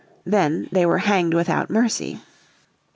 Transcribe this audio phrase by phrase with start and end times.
[0.25, 2.21] Then they were hanged without mercy.